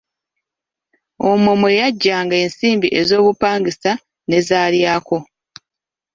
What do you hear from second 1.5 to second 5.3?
mwe yaggyanga ensimbi ez’obupangisa ne z’alyako.